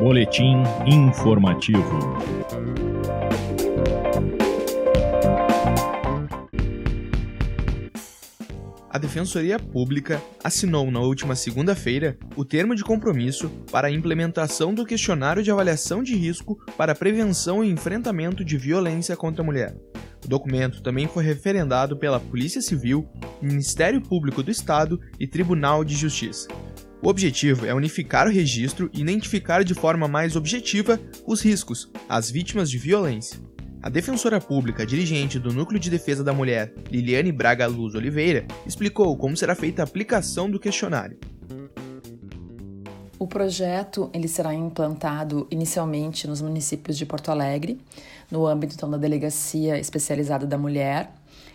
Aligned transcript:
Boletim 0.00 0.62
informativo. 0.86 2.16
A 8.88 8.96
Defensoria 8.96 9.58
Pública 9.58 10.22
assinou 10.42 10.90
na 10.90 11.00
última 11.00 11.36
segunda-feira 11.36 12.16
o 12.34 12.46
termo 12.46 12.74
de 12.74 12.82
compromisso 12.82 13.50
para 13.70 13.88
a 13.88 13.90
implementação 13.90 14.72
do 14.72 14.86
questionário 14.86 15.42
de 15.42 15.50
avaliação 15.50 16.02
de 16.02 16.16
risco 16.16 16.56
para 16.78 16.94
prevenção 16.94 17.62
e 17.62 17.70
enfrentamento 17.70 18.42
de 18.42 18.56
violência 18.56 19.14
contra 19.14 19.42
a 19.42 19.44
mulher. 19.44 19.76
O 20.24 20.28
documento 20.28 20.82
também 20.82 21.08
foi 21.08 21.24
referendado 21.24 21.94
pela 21.98 22.18
Polícia 22.18 22.62
Civil, 22.62 23.06
Ministério 23.42 24.00
Público 24.00 24.42
do 24.42 24.50
Estado 24.50 24.98
e 25.18 25.26
Tribunal 25.26 25.84
de 25.84 25.94
Justiça. 25.94 26.48
O 27.02 27.08
objetivo 27.08 27.64
é 27.64 27.72
unificar 27.72 28.26
o 28.26 28.30
registro 28.30 28.90
e 28.92 29.00
identificar 29.00 29.64
de 29.64 29.72
forma 29.72 30.06
mais 30.06 30.36
objetiva 30.36 31.00
os 31.26 31.40
riscos 31.40 31.90
às 32.06 32.30
vítimas 32.30 32.70
de 32.70 32.76
violência. 32.76 33.40
A 33.82 33.88
defensora 33.88 34.38
pública 34.38 34.84
dirigente 34.84 35.38
do 35.38 35.50
Núcleo 35.50 35.80
de 35.80 35.88
Defesa 35.88 36.22
da 36.22 36.34
Mulher, 36.34 36.74
Liliane 36.90 37.32
Braga 37.32 37.66
Luz 37.66 37.94
Oliveira, 37.94 38.46
explicou 38.66 39.16
como 39.16 39.34
será 39.34 39.54
feita 39.54 39.80
a 39.80 39.84
aplicação 39.84 40.50
do 40.50 40.60
questionário. 40.60 41.16
O 43.18 43.26
projeto 43.26 44.10
ele 44.12 44.28
será 44.28 44.52
implantado 44.52 45.46
inicialmente 45.50 46.28
nos 46.28 46.42
municípios 46.42 46.98
de 46.98 47.06
Porto 47.06 47.30
Alegre, 47.30 47.80
no 48.30 48.46
âmbito 48.46 48.74
então, 48.74 48.90
da 48.90 48.98
Delegacia 48.98 49.78
Especializada 49.78 50.46
da 50.46 50.58
Mulher 50.58 51.10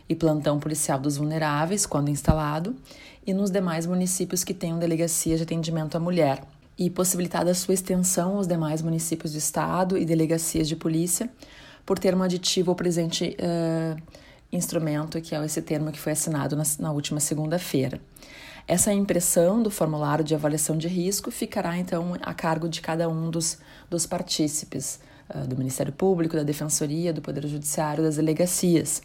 e 0.08 0.16
Plantão 0.16 0.60
Policial 0.60 1.00
dos 1.00 1.18
Vulneráveis, 1.18 1.86
quando 1.86 2.10
instalado, 2.10 2.76
e 3.26 3.34
nos 3.34 3.50
demais 3.50 3.86
municípios 3.86 4.44
que 4.44 4.54
tenham 4.54 4.78
delegacia 4.78 5.36
de 5.38 5.44
atendimento 5.44 5.96
à 5.96 6.00
mulher, 6.00 6.44
e 6.78 6.90
possibilitada 6.90 7.54
sua 7.54 7.74
extensão 7.74 8.36
aos 8.36 8.48
demais 8.48 8.82
municípios 8.82 9.32
do 9.32 9.38
estado 9.38 9.98
e 9.98 10.06
delegacias 10.06 10.68
de 10.68 10.76
polícia, 10.76 11.30
por 11.86 11.98
termo 11.98 12.24
aditivo 12.24 12.72
ao 12.72 12.76
presente 12.76 13.36
uh, 13.40 14.02
instrumento, 14.52 15.22
que 15.22 15.34
é 15.34 15.46
esse 15.46 15.62
termo 15.62 15.92
que 15.92 16.00
foi 16.00 16.12
assinado 16.12 16.56
na, 16.56 16.64
na 16.80 16.92
última 16.92 17.20
segunda-feira. 17.20 18.02
Essa 18.68 18.92
impressão 18.92 19.62
do 19.62 19.70
formulário 19.70 20.26
de 20.26 20.34
avaliação 20.34 20.76
de 20.76 20.88
risco 20.88 21.30
ficará, 21.30 21.78
então, 21.78 22.16
a 22.22 22.34
cargo 22.34 22.68
de 22.68 22.82
cada 22.82 23.08
um 23.08 23.30
dos, 23.30 23.60
dos 23.90 24.06
partícipes, 24.06 25.00
uh, 25.34 25.48
do 25.48 25.56
Ministério 25.56 25.94
Público, 25.94 26.36
da 26.36 26.44
Defensoria, 26.44 27.14
do 27.14 27.22
Poder 27.22 27.48
Judiciário, 27.48 28.04
das 28.04 28.18
delegacias. 28.18 29.02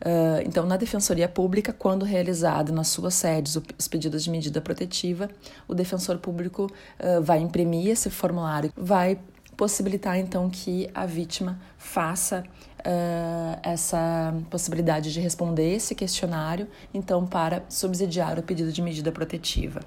Uh, 0.00 0.42
então, 0.46 0.66
na 0.66 0.76
Defensoria 0.76 1.28
Pública, 1.28 1.72
quando 1.72 2.04
realizado 2.04 2.72
nas 2.72 2.88
suas 2.88 3.14
sedes 3.14 3.56
os 3.78 3.88
pedidos 3.88 4.24
de 4.24 4.30
medida 4.30 4.60
protetiva, 4.60 5.28
o 5.68 5.74
defensor 5.74 6.18
público 6.18 6.66
uh, 6.66 7.22
vai 7.22 7.38
imprimir 7.38 7.88
esse 7.88 8.10
formulário, 8.10 8.72
vai 8.76 9.18
possibilitar 9.56 10.18
então 10.18 10.50
que 10.50 10.88
a 10.94 11.06
vítima 11.06 11.60
faça 11.78 12.44
uh, 12.80 13.60
essa 13.62 14.34
possibilidade 14.50 15.12
de 15.12 15.20
responder 15.20 15.74
esse 15.74 15.94
questionário, 15.94 16.68
então 16.92 17.26
para 17.26 17.64
subsidiar 17.68 18.38
o 18.38 18.42
pedido 18.42 18.72
de 18.72 18.82
medida 18.82 19.10
protetiva. 19.12 19.80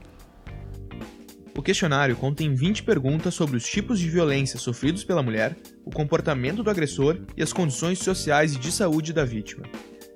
O 1.56 1.62
questionário 1.62 2.16
contém 2.16 2.54
20 2.54 2.84
perguntas 2.84 3.34
sobre 3.34 3.58
os 3.58 3.66
tipos 3.68 4.00
de 4.00 4.08
violência 4.08 4.60
sofridos 4.60 5.04
pela 5.04 5.24
mulher, 5.24 5.58
o 5.84 5.90
comportamento 5.90 6.62
do 6.62 6.70
agressor 6.70 7.20
e 7.36 7.42
as 7.42 7.52
condições 7.52 7.98
sociais 7.98 8.54
e 8.54 8.60
de 8.60 8.72
saúde 8.72 9.12
da 9.12 9.26
vítima. 9.26 9.64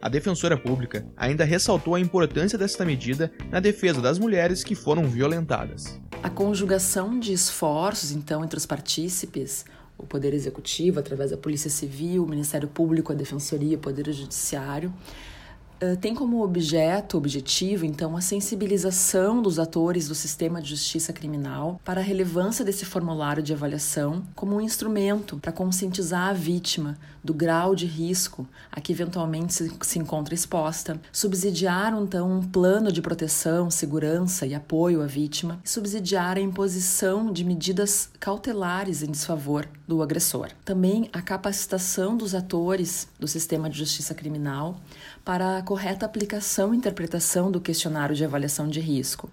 A 0.01 0.09
defensora 0.09 0.57
pública 0.57 1.05
ainda 1.15 1.45
ressaltou 1.45 1.93
a 1.93 1.99
importância 1.99 2.57
desta 2.57 2.83
medida 2.83 3.31
na 3.51 3.59
defesa 3.59 4.01
das 4.01 4.17
mulheres 4.17 4.63
que 4.63 4.73
foram 4.73 5.07
violentadas. 5.07 5.99
A 6.23 6.29
conjugação 6.29 7.19
de 7.19 7.31
esforços, 7.31 8.11
então, 8.11 8.43
entre 8.43 8.57
os 8.57 8.65
partícipes, 8.65 9.63
o 9.99 10.03
Poder 10.03 10.33
Executivo, 10.33 10.99
através 10.99 11.29
da 11.29 11.37
Polícia 11.37 11.69
Civil, 11.69 12.23
o 12.23 12.27
Ministério 12.27 12.67
Público, 12.67 13.11
a 13.11 13.15
Defensoria, 13.15 13.77
o 13.77 13.79
Poder 13.79 14.11
Judiciário, 14.11 14.91
tem 15.99 16.13
como 16.13 16.43
objeto, 16.43 17.17
objetivo, 17.17 17.85
então, 17.85 18.15
a 18.15 18.21
sensibilização 18.21 19.41
dos 19.41 19.57
atores 19.57 20.07
do 20.07 20.15
sistema 20.15 20.61
de 20.61 20.69
justiça 20.69 21.11
criminal 21.11 21.81
para 21.83 22.01
a 22.01 22.03
relevância 22.03 22.63
desse 22.63 22.85
formulário 22.85 23.41
de 23.41 23.53
avaliação 23.53 24.23
como 24.35 24.55
um 24.55 24.61
instrumento 24.61 25.37
para 25.37 25.51
conscientizar 25.51 26.29
a 26.29 26.33
vítima 26.33 26.97
do 27.23 27.33
grau 27.33 27.75
de 27.75 27.85
risco 27.85 28.47
a 28.71 28.79
que 28.81 28.91
eventualmente 28.91 29.53
se, 29.53 29.71
se 29.81 29.99
encontra 29.99 30.33
exposta, 30.33 30.99
subsidiar, 31.11 31.93
então, 31.93 32.31
um 32.31 32.41
plano 32.41 32.91
de 32.91 33.01
proteção, 33.01 33.69
segurança 33.69 34.45
e 34.45 34.53
apoio 34.53 35.01
à 35.01 35.07
vítima, 35.07 35.59
e 35.63 35.69
subsidiar 35.69 36.37
a 36.37 36.41
imposição 36.41 37.31
de 37.31 37.43
medidas 37.43 38.09
cautelares 38.19 39.03
em 39.03 39.11
desfavor 39.11 39.67
do 39.91 40.01
agressor. 40.01 40.47
Também 40.63 41.09
a 41.11 41.21
capacitação 41.21 42.15
dos 42.15 42.33
atores 42.33 43.09
do 43.19 43.27
sistema 43.27 43.69
de 43.69 43.77
justiça 43.77 44.15
criminal 44.15 44.79
para 45.25 45.57
a 45.57 45.61
correta 45.61 46.05
aplicação 46.05 46.73
e 46.73 46.77
interpretação 46.77 47.51
do 47.51 47.59
questionário 47.59 48.15
de 48.15 48.23
avaliação 48.23 48.69
de 48.69 48.79
risco, 48.79 49.29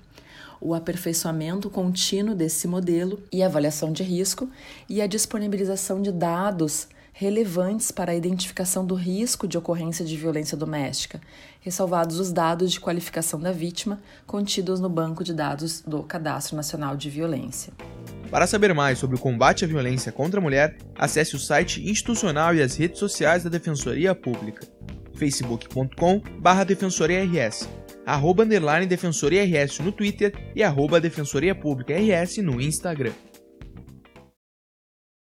o 0.61 0.75
aperfeiçoamento 0.75 1.71
contínuo 1.71 2.35
desse 2.35 2.67
modelo 2.67 3.23
e 3.31 3.41
avaliação 3.41 3.93
de 3.93 4.03
risco 4.03 4.51
e 4.89 5.01
a 5.01 5.07
disponibilização 5.07 6.03
de 6.03 6.11
dados 6.11 6.89
relevantes 7.19 7.91
para 7.91 8.13
a 8.13 8.15
identificação 8.15 8.87
do 8.87 8.95
risco 8.95 9.49
de 9.49 9.59
ocorrência 9.59 10.05
de 10.05 10.17
violência 10.17 10.57
doméstica, 10.57 11.21
ressalvados 11.61 12.21
os 12.21 12.31
dados 12.31 12.71
de 12.71 12.79
qualificação 12.79 13.41
da 13.41 13.51
vítima 13.51 14.01
contidos 14.25 14.79
no 14.79 14.89
banco 14.89 15.25
de 15.25 15.35
dados 15.35 15.81
do 15.81 16.05
Cadastro 16.05 16.55
Nacional 16.55 16.97
de 16.97 17.11
Violência. 17.11 17.73
Para 18.31 18.47
saber 18.47 18.73
mais 18.73 19.01
sobre 19.01 19.17
o 19.17 19.19
combate 19.19 19.65
à 19.65 19.67
violência 19.67 20.13
contra 20.13 20.39
a 20.39 20.43
mulher, 20.43 20.79
acesse 20.95 21.35
o 21.35 21.41
site 21.41 21.85
institucional 21.91 22.55
e 22.55 22.63
as 22.63 22.77
redes 22.77 23.01
sociais 23.01 23.43
da 23.43 23.51
Defensoria 23.51 24.15
Pública 24.15 24.65
facebook.com 25.17 26.23
barra 26.39 26.63
defensoriars, 26.63 27.69
arroba 28.07 28.45
underline 28.45 28.87
defensoriars 28.87 29.81
no 29.81 29.91
Twitter 29.91 30.33
e 30.55 30.63
arroba 30.63 31.01
defensoria 31.01 31.53
rs 31.53 32.37
no 32.39 32.61
Instagram. 32.61 33.11